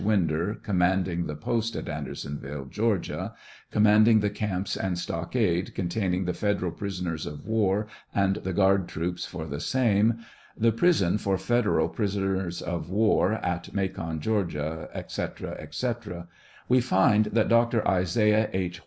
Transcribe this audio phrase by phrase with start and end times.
[0.03, 3.35] Winder, commanding the post at Andersonville, Georgia,
[3.69, 9.45] commanding the camps and stockade containing federal prisoners of war and the guard troops for
[9.45, 10.17] the same,
[10.57, 15.23] the prison for federal prisoners of war at Macon, Georgia," &c.,
[15.69, 15.87] &c.,
[16.67, 17.87] we find that Dr.
[17.87, 18.79] Isaiah H.